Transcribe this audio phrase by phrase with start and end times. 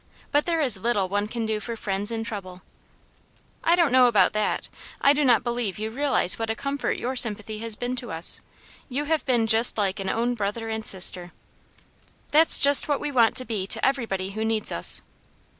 [0.31, 2.63] But there is little one can do for friends in trouble.*'"
[3.63, 4.67] I don't know about that.
[4.99, 8.41] I do not believe you realize what a comfort your sympathy has been to us.
[8.89, 11.33] You have been like an own brother and sister."
[12.31, 15.03] "That's just what we want to be to everybody who needs us."